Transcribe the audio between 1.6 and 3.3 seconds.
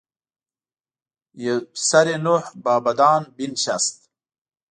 پسر نوح با بدان